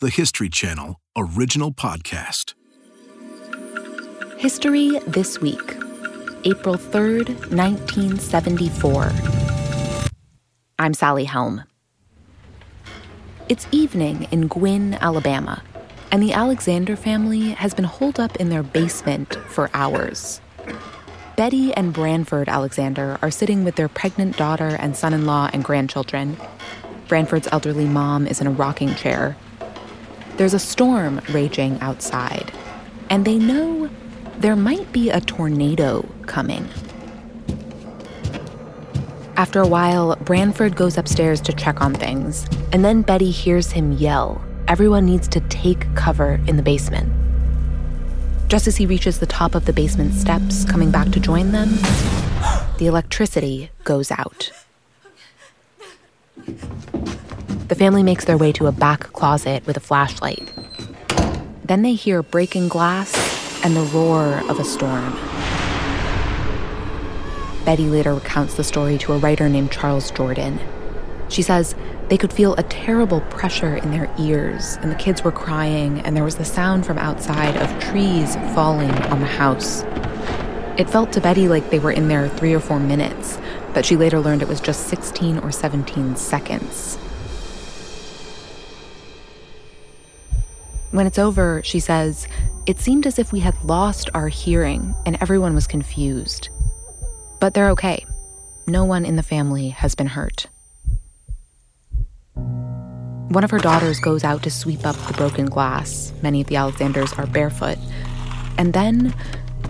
[0.00, 2.54] the History Channel original podcast.
[4.38, 5.76] History This Week,
[6.44, 9.12] April 3rd, 1974.
[10.78, 11.64] I'm Sally Helm.
[13.50, 15.62] It's evening in Guin, Alabama,
[16.10, 20.40] and the Alexander family has been holed up in their basement for hours.
[21.36, 25.62] Betty and Branford Alexander are sitting with their pregnant daughter and son in law and
[25.62, 26.38] grandchildren.
[27.06, 29.36] Branford's elderly mom is in a rocking chair.
[30.40, 32.50] There's a storm raging outside,
[33.10, 33.90] and they know
[34.38, 36.66] there might be a tornado coming.
[39.36, 43.92] After a while, Branford goes upstairs to check on things, and then Betty hears him
[43.92, 47.12] yell, Everyone needs to take cover in the basement.
[48.48, 51.68] Just as he reaches the top of the basement steps, coming back to join them,
[52.78, 54.50] the electricity goes out.
[57.70, 60.52] The family makes their way to a back closet with a flashlight.
[61.64, 63.14] Then they hear breaking glass
[63.64, 65.12] and the roar of a storm.
[67.64, 70.58] Betty later recounts the story to a writer named Charles Jordan.
[71.28, 71.76] She says
[72.08, 76.16] they could feel a terrible pressure in their ears, and the kids were crying, and
[76.16, 79.84] there was the sound from outside of trees falling on the house.
[80.76, 83.38] It felt to Betty like they were in there three or four minutes,
[83.74, 86.98] but she later learned it was just 16 or 17 seconds.
[90.90, 92.26] When it's over, she says,
[92.66, 96.48] it seemed as if we had lost our hearing and everyone was confused.
[97.38, 98.04] But they're okay.
[98.66, 100.46] No one in the family has been hurt.
[102.34, 106.12] One of her daughters goes out to sweep up the broken glass.
[106.22, 107.78] Many of the Alexanders are barefoot.
[108.58, 109.14] And then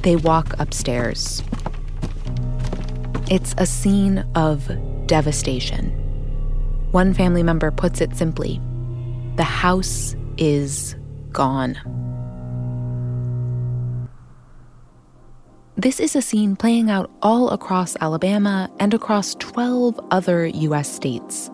[0.00, 1.42] they walk upstairs.
[3.30, 4.70] It's a scene of
[5.06, 5.90] devastation.
[6.92, 8.60] One family member puts it simply
[9.36, 10.96] the house is
[11.32, 11.78] gone.
[15.76, 20.92] This is a scene playing out all across Alabama and across 12 other U.S.
[20.92, 21.50] states.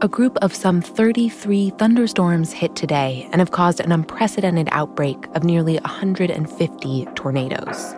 [0.00, 5.44] A group of some 33 thunderstorms hit today and have caused an unprecedented outbreak of
[5.44, 7.94] nearly 150 tornadoes.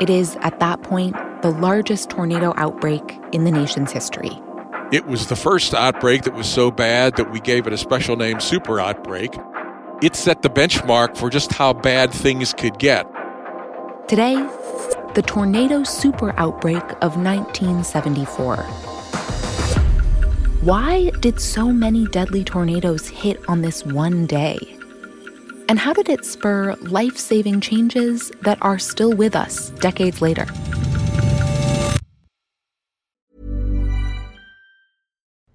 [0.00, 4.36] It is, at that point, the largest tornado outbreak in the nation's history.
[4.90, 8.16] It was the first outbreak that was so bad that we gave it a special
[8.16, 9.32] name, super outbreak
[10.02, 13.06] it set the benchmark for just how bad things could get.
[14.08, 14.34] Today,
[15.14, 18.56] the tornado super outbreak of 1974.
[20.62, 24.58] Why did so many deadly tornadoes hit on this one day?
[25.68, 30.46] And how did it spur life saving changes that are still with us decades later?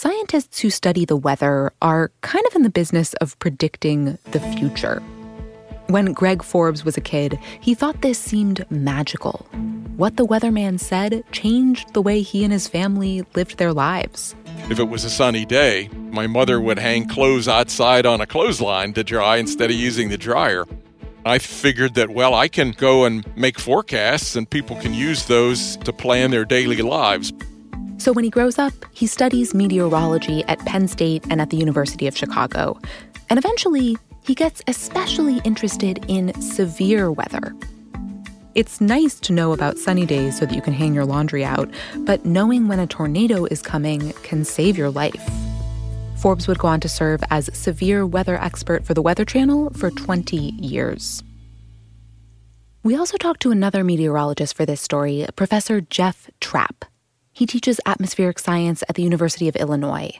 [0.00, 5.02] Scientists who study the weather are kind of in the business of predicting the future.
[5.88, 9.44] When Greg Forbes was a kid, he thought this seemed magical.
[9.96, 14.36] What the weatherman said changed the way he and his family lived their lives.
[14.70, 18.92] If it was a sunny day, my mother would hang clothes outside on a clothesline
[18.92, 20.64] to dry instead of using the dryer.
[21.26, 25.76] I figured that, well, I can go and make forecasts and people can use those
[25.78, 27.32] to plan their daily lives.
[27.98, 32.06] So when he grows up, he studies meteorology at Penn State and at the University
[32.06, 32.78] of Chicago.
[33.28, 37.54] And eventually, he gets especially interested in severe weather.
[38.54, 41.68] It's nice to know about sunny days so that you can hang your laundry out,
[41.98, 45.28] but knowing when a tornado is coming can save your life.
[46.16, 49.90] Forbes would go on to serve as severe weather expert for the Weather Channel for
[49.90, 51.22] 20 years.
[52.82, 56.84] We also talked to another meteorologist for this story, Professor Jeff Trapp.
[57.38, 60.10] He teaches atmospheric science at the University of Illinois.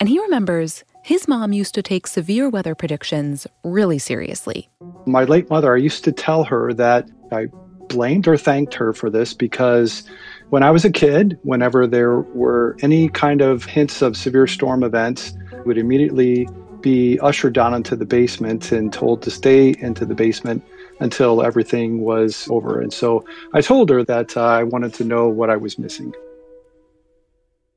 [0.00, 4.68] And he remembers his mom used to take severe weather predictions really seriously.
[5.06, 7.46] My late mother, I used to tell her that I
[7.86, 10.02] blamed or thanked her for this because
[10.50, 14.82] when I was a kid, whenever there were any kind of hints of severe storm
[14.82, 15.34] events,
[15.66, 16.48] would immediately
[16.80, 20.64] be ushered down into the basement and told to stay into the basement
[20.98, 22.80] until everything was over.
[22.80, 23.24] And so
[23.54, 26.12] I told her that uh, I wanted to know what I was missing.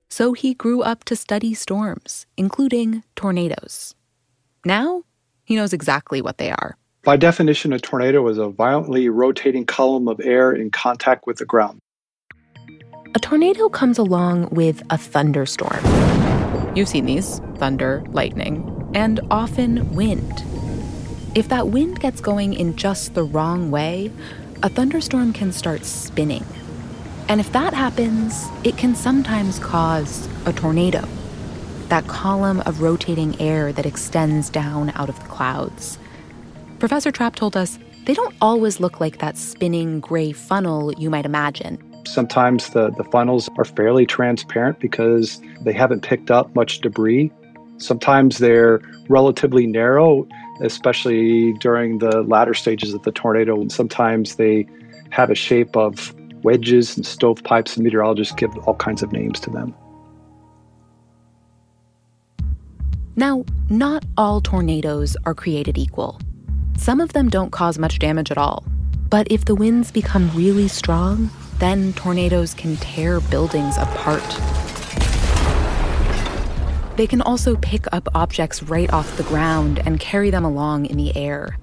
[0.10, 3.96] So he grew up to study storms, including tornadoes.
[4.66, 5.04] Now,
[5.44, 6.78] he knows exactly what they are.
[7.04, 11.46] By definition, a tornado is a violently rotating column of air in contact with the
[11.46, 11.80] ground.
[13.16, 15.84] A tornado comes along with a thunderstorm.
[16.76, 20.44] You've seen these thunder, lightning, and often wind.
[21.36, 24.12] If that wind gets going in just the wrong way,
[24.62, 26.46] a thunderstorm can start spinning.
[27.30, 31.08] And if that happens, it can sometimes cause a tornado
[31.90, 36.00] that column of rotating air that extends down out of the clouds.
[36.80, 41.26] Professor Trapp told us they don't always look like that spinning gray funnel you might
[41.26, 41.78] imagine.
[42.06, 47.32] Sometimes the, the funnels are fairly transparent because they haven't picked up much debris.
[47.78, 50.28] Sometimes they're relatively narrow,
[50.62, 53.62] especially during the latter stages of the tornado.
[53.62, 54.66] And sometimes they
[55.12, 59.50] have a shape of wedges and stovepipes, and meteorologists give all kinds of names to
[59.50, 59.74] them.
[63.16, 66.20] Now, not all tornadoes are created equal.
[66.78, 68.64] Some of them don't cause much damage at all.
[69.10, 74.24] But if the winds become really strong, then tornadoes can tear buildings apart.
[76.96, 80.98] They can also pick up objects right off the ground and carry them along in
[80.98, 81.58] the air.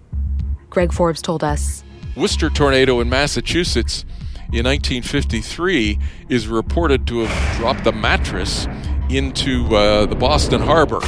[0.70, 1.84] Greg Forbes told us
[2.17, 4.05] Worcester tornado in Massachusetts
[4.53, 5.99] in 1953
[6.29, 8.67] is reported to have dropped a mattress
[9.11, 11.01] into uh, the Boston Harbor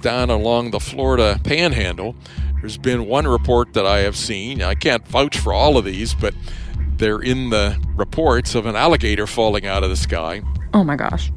[0.00, 2.14] down along the Florida panhandle.
[2.60, 4.62] There's been one report that I have seen.
[4.62, 6.34] I can't vouch for all of these, but
[6.96, 10.42] they're in the reports of an alligator falling out of the sky.
[10.74, 11.30] Oh my gosh.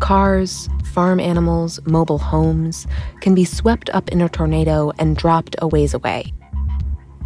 [0.00, 2.86] Cars, farm animals, mobile homes
[3.20, 6.32] can be swept up in a tornado and dropped a ways away.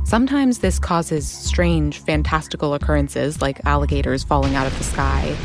[0.06, 5.36] Sometimes this causes strange, fantastical occurrences like alligators falling out of the sky.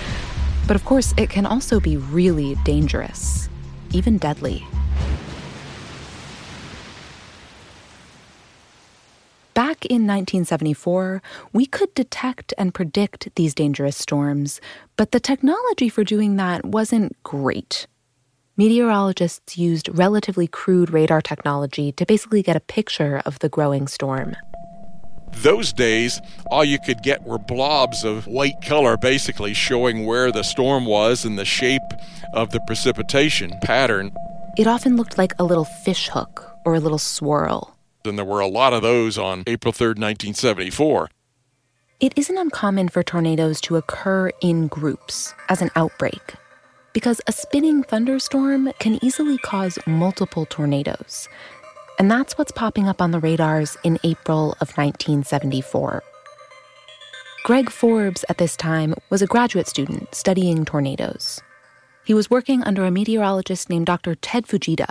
[0.67, 3.49] But of course, it can also be really dangerous,
[3.91, 4.63] even deadly.
[9.55, 14.61] Back in 1974, we could detect and predict these dangerous storms,
[14.95, 17.87] but the technology for doing that wasn't great.
[18.57, 24.35] Meteorologists used relatively crude radar technology to basically get a picture of the growing storm.
[25.37, 30.43] Those days, all you could get were blobs of white color, basically showing where the
[30.43, 31.81] storm was and the shape
[32.33, 34.11] of the precipitation pattern.
[34.57, 37.77] It often looked like a little fish hook or a little swirl.
[38.05, 41.09] And there were a lot of those on April 3rd, 1974.
[41.99, 46.35] It isn't uncommon for tornadoes to occur in groups as an outbreak
[46.93, 51.29] because a spinning thunderstorm can easily cause multiple tornadoes.
[52.01, 56.01] And that's what's popping up on the radars in April of 1974.
[57.43, 61.43] Greg Forbes at this time was a graduate student studying tornadoes.
[62.03, 64.15] He was working under a meteorologist named Dr.
[64.15, 64.87] Ted Fujita.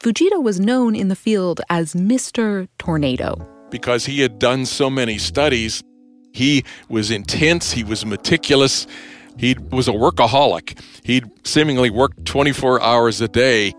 [0.00, 2.66] Fujita was known in the field as Mr.
[2.80, 3.36] Tornado.
[3.70, 5.84] Because he had done so many studies,
[6.32, 8.88] he was intense, he was meticulous,
[9.36, 10.82] he was a workaholic.
[11.04, 13.72] He'd seemingly worked 24 hours a day.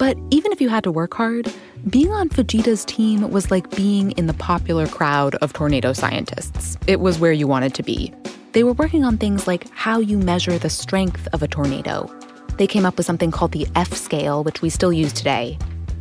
[0.00, 1.52] But even if you had to work hard,
[1.90, 6.78] being on Fujita's team was like being in the popular crowd of tornado scientists.
[6.86, 8.14] It was where you wanted to be.
[8.52, 12.10] They were working on things like how you measure the strength of a tornado.
[12.56, 15.58] They came up with something called the F scale, which we still use today.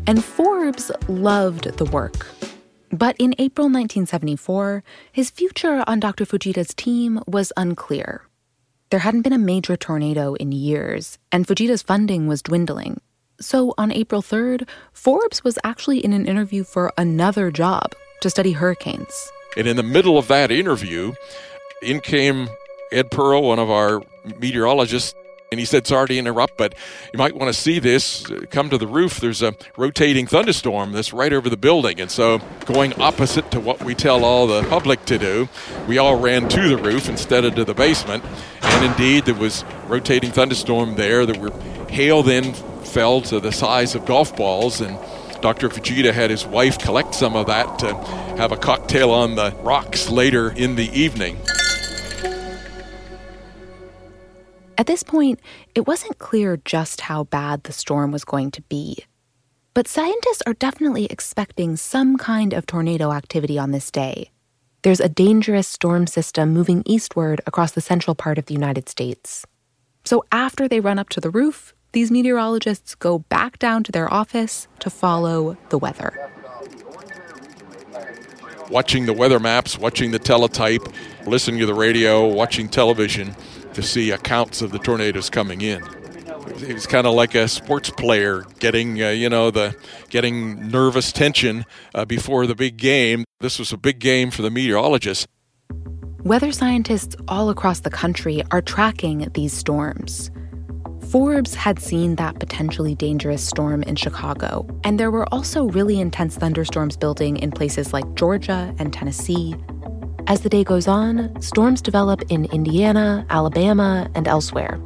[0.08, 2.26] And Forbes loved the work.
[2.94, 4.82] But in April 1974,
[5.12, 6.24] his future on Dr.
[6.24, 8.22] Fujita's team was unclear.
[8.92, 13.02] There hadn't been a major tornado in years, and Fujita's funding was dwindling.
[13.42, 18.52] So on April 3rd, Forbes was actually in an interview for another job to study
[18.52, 19.32] hurricanes.
[19.58, 21.14] And in the middle of that interview,
[21.82, 22.50] in came
[22.92, 24.04] Ed Pearl, one of our
[24.40, 25.16] meteorologists,
[25.52, 26.76] and he said, Sorry to interrupt, but
[27.12, 28.26] you might want to see this.
[28.52, 29.20] Come to the roof.
[29.20, 32.00] There's a rotating thunderstorm that's right over the building.
[32.00, 35.50] And so, going opposite to what we tell all the public to do,
[35.88, 38.24] we all ran to the roof instead of to the basement.
[38.62, 41.26] And indeed, there was rotating thunderstorm there.
[41.26, 41.52] There were
[41.90, 42.54] hail then
[42.90, 44.82] fell to the size of golf balls.
[44.82, 44.98] And
[45.42, 45.70] Dr.
[45.70, 47.96] Fujita had his wife collect some of that to
[48.38, 51.38] have a cocktail on the rocks later in the evening.
[54.78, 55.42] At this point,
[55.76, 59.04] it wasn't clear just how bad the storm was going to be.
[59.74, 64.32] But scientists are definitely expecting some kind of tornado activity on this day.
[64.82, 69.46] There's a dangerous storm system moving eastward across the central part of the United States.
[70.06, 74.12] So after they run up to the roof, these meteorologists go back down to their
[74.14, 76.30] office to follow the weather.
[78.70, 80.84] Watching the weather maps, watching the teletype,
[81.26, 83.36] listening to the radio, watching television,
[83.74, 85.84] to see accounts of the tornadoes coming in.
[86.62, 89.76] It was kind of like a sports player getting, uh, you know, the
[90.10, 91.66] getting nervous tension
[91.96, 93.24] uh, before the big game.
[93.40, 95.26] This was a big game for the meteorologists.
[96.24, 100.30] Weather scientists all across the country are tracking these storms.
[101.12, 106.36] Forbes had seen that potentially dangerous storm in Chicago, and there were also really intense
[106.36, 109.56] thunderstorms building in places like Georgia and Tennessee.
[110.28, 114.80] As the day goes on, storms develop in Indiana, Alabama, and elsewhere.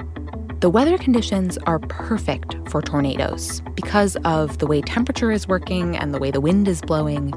[0.61, 6.13] The weather conditions are perfect for tornadoes because of the way temperature is working and
[6.13, 7.33] the way the wind is blowing.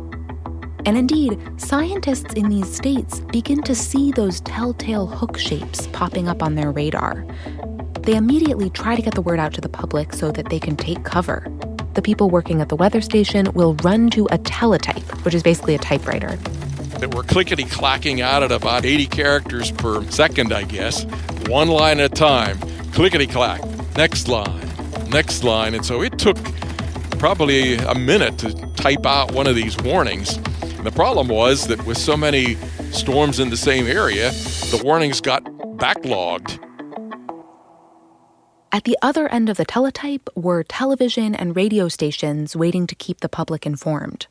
[0.86, 6.40] And indeed, scientists in these states begin to see those telltale hook shapes popping up
[6.40, 7.26] on their radar.
[8.06, 10.76] They immediately try to get the word out to the public so that they can
[10.76, 11.44] take cover.
[11.94, 15.75] The people working at the weather station will run to a teletype, which is basically
[15.75, 16.36] a typewriter.
[17.00, 21.02] That were clickety clacking out at about 80 characters per second, I guess,
[21.48, 22.60] one line at a time.
[22.92, 23.60] Clickety clack,
[23.96, 24.68] next line,
[25.10, 25.75] next line.
[25.75, 26.38] And so it took
[27.18, 30.36] probably a minute to type out one of these warnings.
[30.62, 32.54] And the problem was that with so many
[32.92, 34.30] storms in the same area,
[34.70, 35.42] the warnings got
[35.76, 36.62] backlogged.
[38.76, 43.21] At the other end of the teletype were television and radio stations waiting to keep
[43.21, 44.26] the public informed.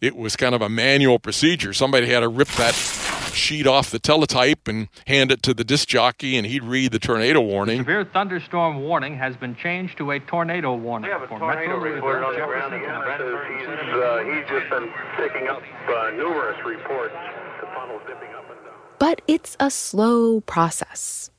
[0.00, 1.72] It was kind of a manual procedure.
[1.72, 5.86] Somebody had to rip that sheet off the teletype and hand it to the disc
[5.86, 7.78] jockey, and he'd read the tornado warning.
[7.78, 11.08] Severe thunderstorm warning has been changed to a tornado warning.
[11.08, 13.00] We have a for tornado Metro report on the ground again.
[13.06, 17.14] Jefferson, It says Brandenburg, he's, uh, he's just been picking up uh, numerous reports.
[17.60, 18.74] The funnel's dipping up and down.
[18.98, 21.30] But it's a slow process.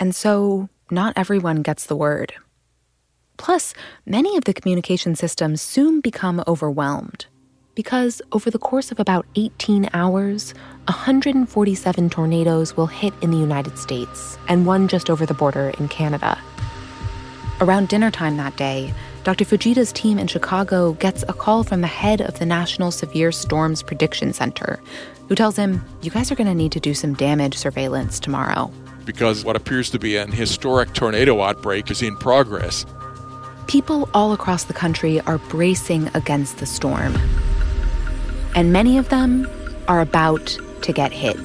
[0.00, 2.34] And so not everyone gets the word.
[3.36, 3.74] Plus,
[4.06, 7.26] many of the communication systems soon become overwhelmed
[7.74, 10.54] because over the course of about 18 hours,
[10.86, 15.88] 147 tornadoes will hit in the United States and one just over the border in
[15.88, 16.38] Canada.
[17.60, 19.44] Around dinner time that day, Dr.
[19.44, 23.82] Fujita's team in Chicago gets a call from the head of the National Severe Storms
[23.82, 24.78] Prediction Center,
[25.28, 28.70] who tells him, You guys are going to need to do some damage surveillance tomorrow.
[29.04, 32.86] Because what appears to be an historic tornado outbreak is in progress.
[33.66, 37.16] People all across the country are bracing against the storm.
[38.54, 39.48] And many of them
[39.88, 41.36] are about to get hit.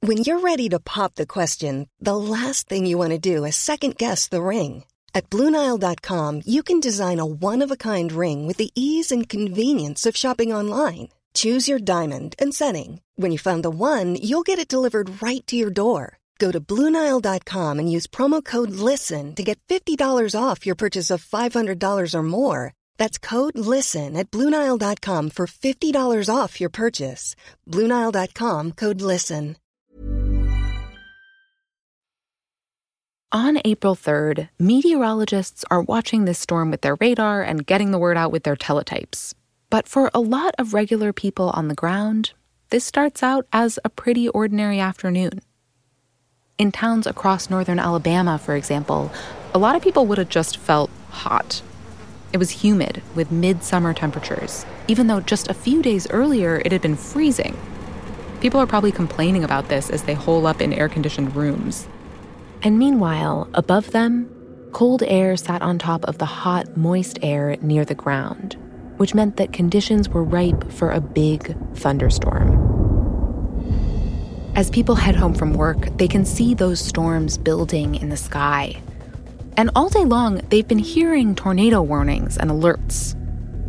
[0.00, 3.56] When you're ready to pop the question, the last thing you want to do is
[3.56, 4.84] second guess the ring.
[5.14, 9.28] At Bluenile.com, you can design a one of a kind ring with the ease and
[9.28, 11.08] convenience of shopping online.
[11.36, 13.00] Choose your diamond and setting.
[13.16, 16.18] When you find the one, you'll get it delivered right to your door.
[16.38, 21.24] Go to Bluenile.com and use promo code LISTEN to get $50 off your purchase of
[21.24, 22.72] $500 or more.
[22.96, 27.36] That's code LISTEN at Bluenile.com for $50 off your purchase.
[27.70, 29.56] Bluenile.com code LISTEN.
[33.32, 38.16] On April 3rd, meteorologists are watching this storm with their radar and getting the word
[38.16, 39.34] out with their teletypes.
[39.76, 42.32] But for a lot of regular people on the ground,
[42.70, 45.42] this starts out as a pretty ordinary afternoon.
[46.56, 49.12] In towns across northern Alabama, for example,
[49.52, 51.60] a lot of people would have just felt hot.
[52.32, 56.80] It was humid with midsummer temperatures, even though just a few days earlier it had
[56.80, 57.54] been freezing.
[58.40, 61.86] People are probably complaining about this as they hole up in air conditioned rooms.
[62.62, 64.30] And meanwhile, above them,
[64.72, 68.56] cold air sat on top of the hot, moist air near the ground,
[68.96, 72.62] which meant that conditions were ripe for a big thunderstorm.
[74.54, 78.80] As people head home from work, they can see those storms building in the sky.
[79.56, 83.14] And all day long, they've been hearing tornado warnings and alerts.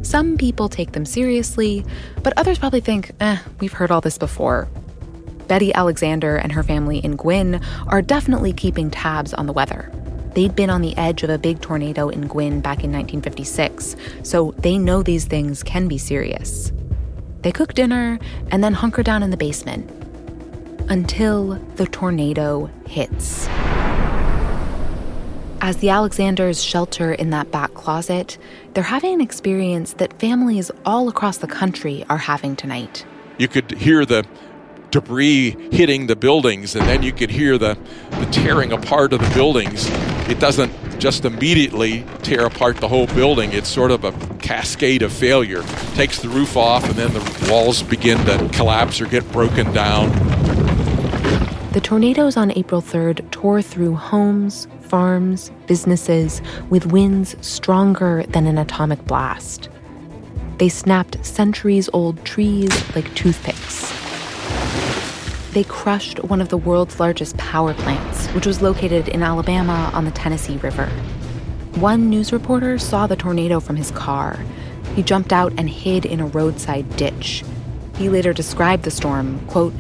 [0.06, 1.86] Some people take them seriously,
[2.24, 4.70] but others probably think, eh, we've heard all this before.
[5.48, 9.92] Betty Alexander and her family in Guin are definitely keeping tabs on the weather.
[10.38, 14.54] They'd been on the edge of a big tornado in Guin back in 1956, so
[14.60, 16.72] they know these things can be serious.
[17.42, 18.20] They cook dinner
[18.52, 19.90] and then hunker down in the basement
[20.90, 23.48] until the tornado hits.
[25.60, 28.38] As the Alexanders shelter in that back closet,
[28.76, 33.08] they're having an experience that families all across the country are having tonight.
[33.40, 34.24] You could hear the
[34.92, 37.76] debris hitting the buildings, and then you could hear the,
[38.12, 39.90] the tearing apart of the buildings.
[40.30, 45.14] It doesn't just immediately tear apart the whole building, it's sort of a cascade of
[45.14, 45.64] failure.
[45.96, 50.10] Takes the roof off, and then the walls begin to collapse or get broken down.
[51.72, 58.58] The tornadoes on April 3rd tore through homes, farms, businesses with winds stronger than an
[58.58, 59.70] atomic blast.
[60.58, 63.87] They snapped centuries old trees like toothpicks.
[65.58, 70.06] They crushed one of the world's largest power plants, which was located in Alabama on
[70.06, 70.86] the Tennessee River.
[71.80, 74.38] One news reporter saw the tornado from his car.
[74.96, 77.44] He jumped out and hid in a roadside ditch.
[77.96, 79.74] He later described the storm, quote,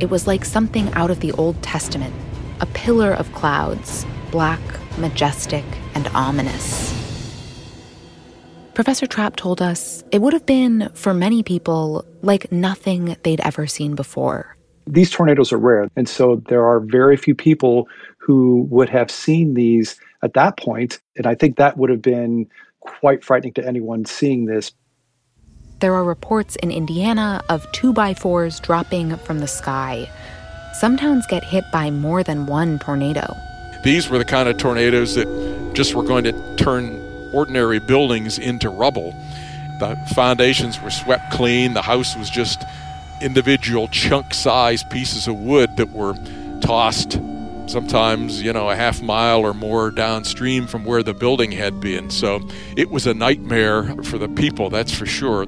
[0.00, 2.12] "It was like something out of the Old Testament,
[2.60, 4.60] a pillar of clouds, black,
[4.98, 6.92] majestic, and ominous."
[8.74, 13.68] Professor Trapp told us it would have been, for many people, like nothing they'd ever
[13.68, 14.56] seen before.
[14.90, 19.54] These tornadoes are rare, and so there are very few people who would have seen
[19.54, 20.70] these at that point.
[20.70, 22.46] point, and I think that would have been
[22.80, 24.72] quite frightening to anyone seeing this.
[25.80, 30.08] There are reports in Indiana of two by fours dropping from the sky.
[30.74, 33.34] Some towns get hit by more than one tornado.
[33.82, 35.26] These were the kind of tornadoes that
[35.74, 37.00] just were going to turn
[37.34, 39.12] ordinary buildings into rubble.
[39.80, 42.62] The foundations were swept clean, the house was just
[43.20, 46.14] individual chunk sized pieces of wood that were
[46.60, 47.18] tossed
[47.66, 52.10] sometimes, you know, a half mile or more downstream from where the building had been.
[52.10, 52.40] So
[52.76, 55.46] it was a nightmare for the people, that's for sure.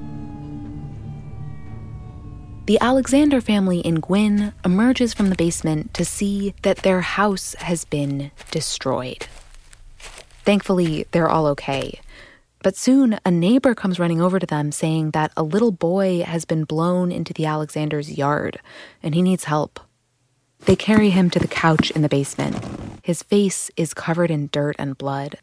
[2.65, 7.83] The Alexander family in Guin emerges from the basement to see that their house has
[7.83, 9.27] been destroyed.
[10.45, 11.99] Thankfully, they're all okay.
[12.63, 16.45] But soon, a neighbor comes running over to them saying that a little boy has
[16.45, 18.59] been blown into the Alexander's yard
[19.03, 19.81] and he needs help.
[20.61, 22.57] They carry him to the couch in the basement.
[23.03, 25.39] His face is covered in dirt and blood.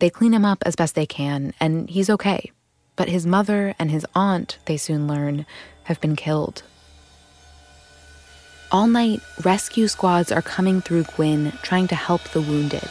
[0.00, 2.50] They clean him up as best they can, and he's okay.
[2.96, 5.46] But his mother and his aunt, they soon learn,
[5.84, 6.64] have been killed.
[8.72, 12.90] All night, rescue squads are coming through Guin trying to help the wounded.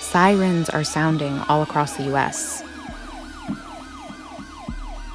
[0.00, 2.64] Sirens are sounding all across the US.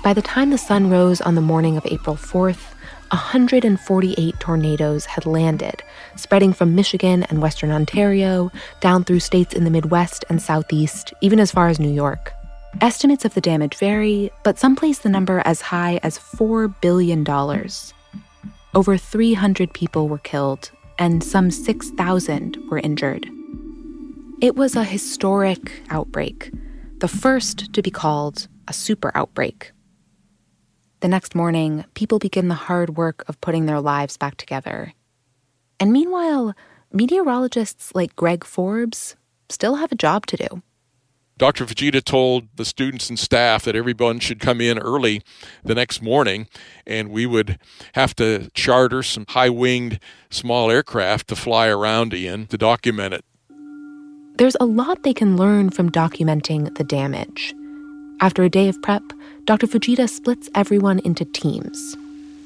[0.02, 2.74] By the time the sun rose on the morning of April 4th,
[3.12, 5.84] 148 tornadoes had landed,
[6.16, 11.38] spreading from Michigan and Western Ontario down through states in the Midwest and Southeast, even
[11.38, 12.32] as far as New York.
[12.80, 17.26] Estimates of the damage vary, but some place the number as high as $4 billion.
[18.74, 23.28] Over 300 people were killed, and some 6,000 were injured.
[24.40, 26.54] It was a historic outbreak,
[27.00, 29.74] the first to be called a super outbreak.
[31.02, 34.94] The next morning, people begin the hard work of putting their lives back together.
[35.80, 36.54] And meanwhile,
[36.92, 39.16] meteorologists like Greg Forbes
[39.48, 40.62] still have a job to do.
[41.38, 41.66] Dr.
[41.66, 45.22] Fujita told the students and staff that everyone should come in early
[45.64, 46.50] the next morning,
[46.86, 47.58] and we would
[47.94, 53.24] have to charter some high winged small aircraft to fly around in to document it.
[54.36, 57.54] There's a lot they can learn from documenting the damage.
[58.20, 59.04] After a day of prep,
[59.50, 59.66] Dr.
[59.66, 61.98] Fujita splits everyone into teams.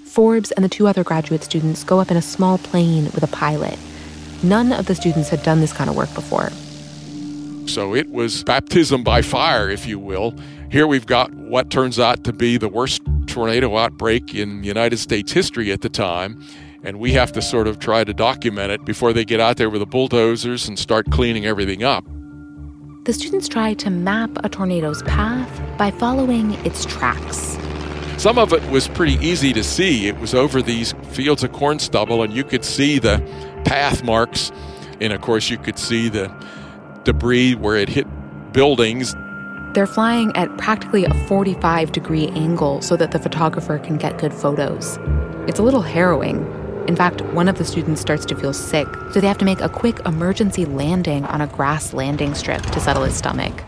[0.05, 3.27] Forbes and the two other graduate students go up in a small plane with a
[3.27, 3.77] pilot.
[4.41, 6.49] None of the students had done this kind of work before.
[7.67, 10.33] So it was baptism by fire, if you will.
[10.71, 15.33] Here we've got what turns out to be the worst tornado outbreak in United States
[15.33, 16.41] history at the time,
[16.85, 19.69] and we have to sort of try to document it before they get out there
[19.69, 22.05] with the bulldozers and start cleaning everything up.
[23.03, 27.57] The students try to map a tornado's path by following its tracks.
[28.17, 30.07] Some of it was pretty easy to see.
[30.07, 33.19] It was over these fields of corn stubble, and you could see the
[33.65, 34.51] path marks.
[35.01, 36.31] And of course, you could see the
[37.03, 38.07] debris where it hit
[38.53, 39.15] buildings.
[39.73, 44.33] They're flying at practically a 45 degree angle so that the photographer can get good
[44.33, 44.99] photos.
[45.47, 46.45] It's a little harrowing.
[46.87, 49.61] In fact, one of the students starts to feel sick, so they have to make
[49.61, 53.63] a quick emergency landing on a grass landing strip to settle his stomach.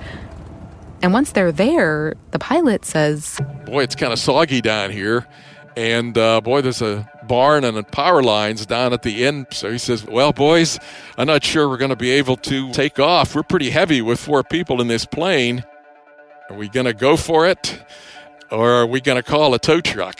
[1.05, 5.27] And once they're there, the pilot says, Boy, it's kind of soggy down here.
[5.77, 9.45] And uh, boy, there's a barn and power lines down at the end.
[9.51, 10.79] So he says, Well, boys,
[11.15, 13.35] I'm not sure we're going to be able to take off.
[13.35, 15.63] We're pretty heavy with four people in this plane.
[16.49, 17.83] Are we going to go for it?
[18.49, 20.19] Or are we going to call a tow truck?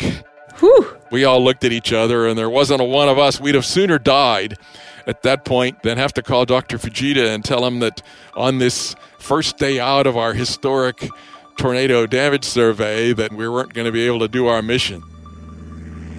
[0.60, 0.98] Whew.
[1.10, 3.42] We all looked at each other, and there wasn't a one of us.
[3.42, 4.60] We'd have sooner died
[5.08, 6.78] at that point than have to call Dr.
[6.78, 8.04] Fujita and tell him that
[8.36, 8.96] on this
[9.26, 11.10] first day out of our historic
[11.58, 15.02] tornado damage survey that we weren't going to be able to do our mission.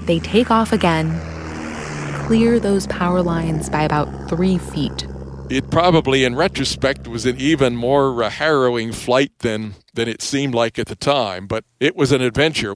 [0.06, 1.08] They take off again,
[2.26, 5.06] clear those power lines by about three feet.
[5.48, 10.56] It probably, in retrospect, was an even more uh, harrowing flight than, than it seemed
[10.56, 12.74] like at the time, but it was an adventure.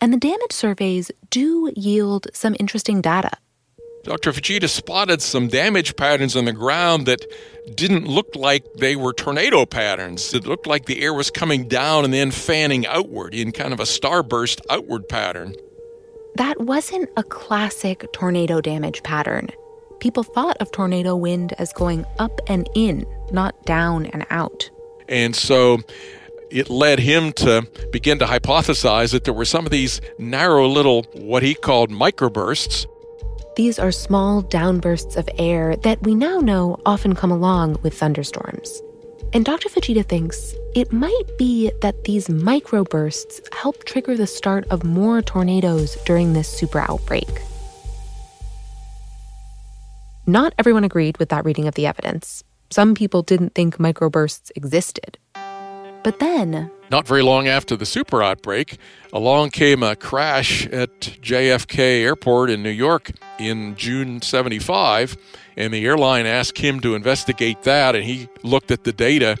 [0.00, 3.32] And the damage surveys do yield some interesting data.
[4.02, 4.32] Dr.
[4.32, 7.24] Fujita spotted some damage patterns on the ground that
[7.74, 10.32] didn't look like they were tornado patterns.
[10.32, 13.80] It looked like the air was coming down and then fanning outward in kind of
[13.80, 15.54] a starburst outward pattern.
[16.36, 19.48] That wasn't a classic tornado damage pattern.
[20.00, 24.70] People thought of tornado wind as going up and in, not down and out.
[25.08, 25.80] And so
[26.50, 31.02] it led him to begin to hypothesize that there were some of these narrow little,
[31.12, 32.86] what he called microbursts,
[33.56, 38.80] these are small downbursts of air that we now know often come along with thunderstorms.
[39.32, 39.68] And Dr.
[39.68, 45.96] Fujita thinks it might be that these microbursts help trigger the start of more tornadoes
[46.04, 47.28] during this super outbreak.
[50.26, 52.44] Not everyone agreed with that reading of the evidence.
[52.70, 55.18] Some people didn't think microbursts existed.
[56.02, 58.78] But then, not very long after the super outbreak,
[59.12, 65.16] along came a crash at JFK Airport in New York in June 75,
[65.56, 69.36] and the airline asked him to investigate that, and he looked at the data,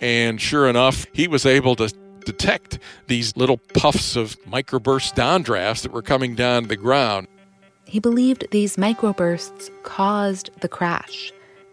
[0.00, 1.92] and sure enough, he was able to
[2.24, 7.26] detect these little puffs of microburst downdrafts that were coming down to the ground.
[7.84, 11.32] He believed these microbursts caused the crash,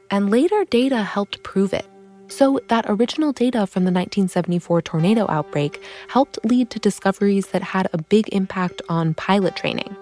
[0.09, 1.87] and later data helped prove it.
[2.29, 7.87] So, that original data from the 1974 tornado outbreak helped lead to discoveries that had
[7.93, 9.95] a big impact on pilot training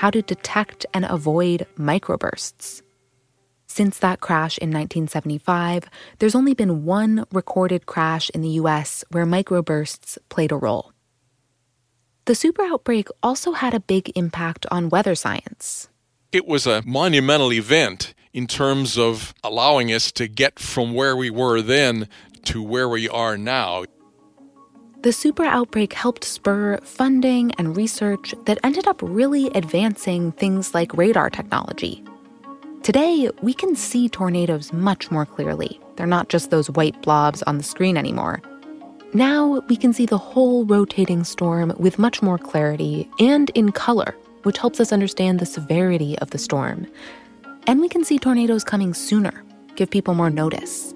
[0.00, 2.80] how to detect and avoid microbursts.
[3.66, 5.84] Since that crash in 1975,
[6.18, 10.92] there's only been one recorded crash in the US where microbursts played a role.
[12.24, 15.90] The super outbreak also had a big impact on weather science.
[16.32, 21.30] It was a monumental event in terms of allowing us to get from where we
[21.30, 22.08] were then
[22.44, 23.84] to where we are now.
[25.02, 30.94] The super outbreak helped spur funding and research that ended up really advancing things like
[30.94, 32.04] radar technology.
[32.82, 35.80] Today, we can see tornadoes much more clearly.
[35.96, 38.42] They're not just those white blobs on the screen anymore.
[39.12, 44.14] Now, we can see the whole rotating storm with much more clarity and in color,
[44.44, 46.86] which helps us understand the severity of the storm.
[47.70, 49.44] And we can see tornadoes coming sooner,
[49.76, 50.90] give people more notice.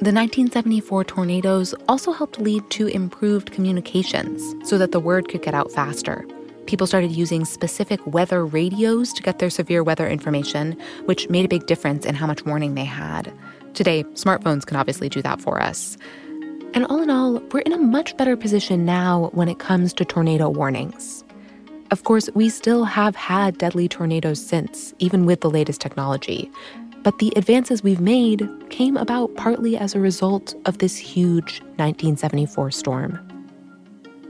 [0.00, 5.52] The 1974 tornadoes also helped lead to improved communications so that the word could get
[5.52, 6.26] out faster.
[6.64, 11.48] People started using specific weather radios to get their severe weather information, which made a
[11.48, 13.30] big difference in how much warning they had.
[13.74, 15.98] Today, smartphones can obviously do that for us.
[16.72, 20.06] And all in all, we're in a much better position now when it comes to
[20.06, 21.24] tornado warnings.
[21.90, 26.50] Of course, we still have had deadly tornadoes since, even with the latest technology.
[27.02, 32.70] But the advances we've made came about partly as a result of this huge 1974
[32.72, 33.18] storm.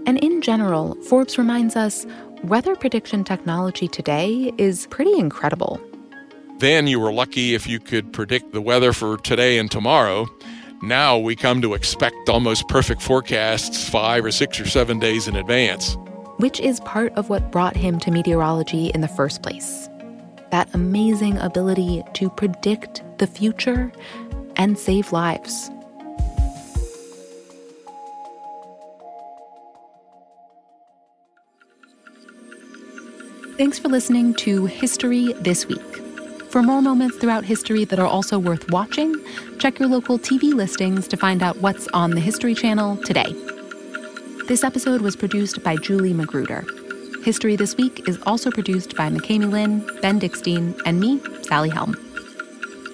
[0.07, 2.07] And in general, Forbes reminds us
[2.44, 5.81] weather prediction technology today is pretty incredible.
[6.59, 10.29] Then you were lucky if you could predict the weather for today and tomorrow.
[10.81, 15.35] Now we come to expect almost perfect forecasts five or six or seven days in
[15.35, 15.97] advance
[16.38, 19.88] which is part of what brought him to meteorology in the first place.
[20.51, 23.92] That amazing ability to predict the future
[24.57, 25.70] and save lives.
[33.57, 35.96] Thanks for listening to History This Week.
[36.51, 39.14] For more moments throughout history that are also worth watching,
[39.59, 43.35] check your local TV listings to find out what's on the History Channel today.
[44.48, 46.64] This episode was produced by Julie Magruder.
[47.22, 51.94] History This Week is also produced by McKamey Lynn, Ben Dickstein, and me, Sally Helm.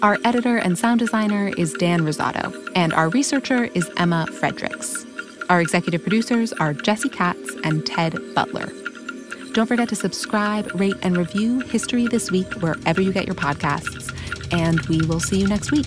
[0.03, 5.07] Our editor and sound designer is Dan Rosato, and our researcher is Emma Fredericks.
[5.49, 8.73] Our executive producers are Jesse Katz and Ted Butler.
[9.53, 14.13] Don't forget to subscribe, rate, and review History This Week wherever you get your podcasts.
[14.53, 15.87] And we will see you next week.